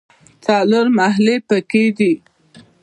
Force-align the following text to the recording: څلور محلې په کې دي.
څلور 0.45 0.85
محلې 0.97 1.35
په 1.47 1.57
کې 1.69 1.83
دي. 1.97 2.13